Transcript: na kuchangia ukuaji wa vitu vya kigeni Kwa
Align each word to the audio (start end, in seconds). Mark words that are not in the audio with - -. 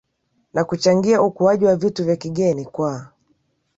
na 0.53 0.63
kuchangia 0.63 1.21
ukuaji 1.21 1.65
wa 1.65 1.75
vitu 1.75 2.03
vya 2.05 2.15
kigeni 2.15 2.65
Kwa 2.65 3.11